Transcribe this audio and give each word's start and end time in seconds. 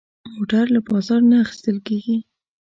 موټر 0.33 0.65
له 0.75 0.79
بازار 0.89 1.21
نه 1.29 1.35
اخېستل 1.43 1.77
کېږي. 1.87 2.17